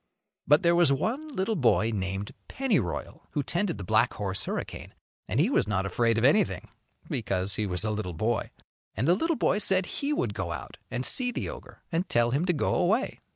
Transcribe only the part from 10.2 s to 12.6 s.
go out and see the ogre and tell him to